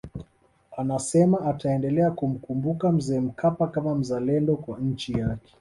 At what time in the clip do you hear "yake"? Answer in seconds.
5.13-5.49